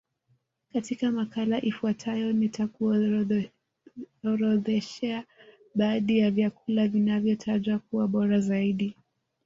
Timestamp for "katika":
0.73-1.11